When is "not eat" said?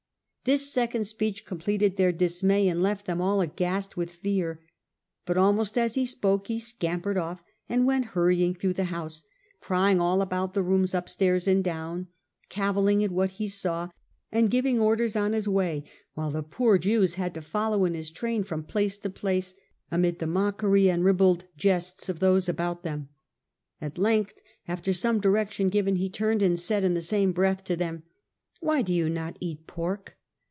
29.07-29.67